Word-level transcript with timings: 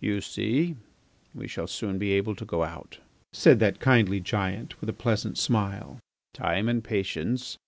"You 0.00 0.20
see 0.20 0.74
we 1.32 1.46
shall 1.46 1.68
soon 1.68 1.96
be 1.96 2.10
able 2.10 2.34
to 2.34 2.44
go 2.44 2.64
out," 2.64 2.98
said 3.32 3.60
that 3.60 3.78
kindly 3.78 4.18
giant, 4.18 4.80
with 4.80 4.90
a 4.90 4.92
pleasant 4.92 5.38
smile. 5.38 6.00
"Time 6.34 6.68
and 6.68 6.82
patience 6.82 7.56